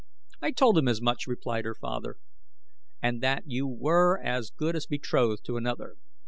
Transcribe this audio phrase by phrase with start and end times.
[0.41, 2.17] "I told him as much," replied her father,
[3.03, 5.97] "and that you were as good as betrothed to another.